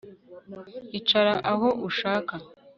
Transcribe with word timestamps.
Icara 0.99 1.33
aho 1.51 1.67
ushaka 1.87 2.33